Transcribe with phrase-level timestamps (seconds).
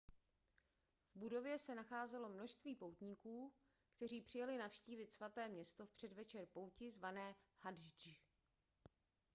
[1.15, 3.51] v budově se nacházelo množství poutníků
[3.95, 8.19] kteří přijeli navštívit svaté město v předvečer pouti zvané hadždž